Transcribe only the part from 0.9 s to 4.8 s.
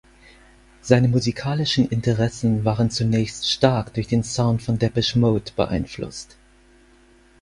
musikalischen Interessen waren zunächst stark durch den Sound von